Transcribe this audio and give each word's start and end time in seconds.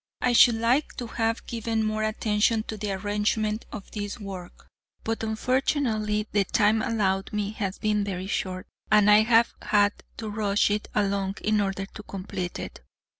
I 0.19 0.33
should 0.33 0.55
like 0.55 0.95
to 0.97 1.05
have 1.05 1.45
given 1.45 1.83
more 1.83 2.01
attention 2.01 2.63
to 2.63 2.75
the 2.75 2.91
arrangement 2.93 3.65
of 3.71 3.91
this 3.91 4.19
work, 4.19 4.65
but 5.03 5.21
unfortunately 5.21 6.27
the 6.31 6.43
time 6.43 6.81
allowed 6.81 7.31
me 7.31 7.51
has 7.51 7.77
been 7.77 8.03
very 8.03 8.25
short, 8.25 8.65
and 8.91 9.11
I 9.11 9.19
have 9.21 9.53
had 9.61 9.93
to 10.17 10.27
rush 10.31 10.71
it 10.71 10.87
along 10.95 11.35
in 11.41 11.61
order 11.61 11.85
to 11.85 12.01
complete 12.01 12.57
it. 12.57 12.81